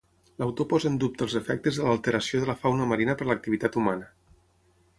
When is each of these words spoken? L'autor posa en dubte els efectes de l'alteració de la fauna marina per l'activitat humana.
L'autor 0.43 0.67
posa 0.69 0.87
en 0.91 0.95
dubte 1.03 1.23
els 1.25 1.35
efectes 1.39 1.77
de 1.81 1.85
l'alteració 1.87 2.41
de 2.45 2.49
la 2.51 2.55
fauna 2.63 2.87
marina 2.93 3.17
per 3.21 3.29
l'activitat 3.31 3.81
humana. 3.83 4.09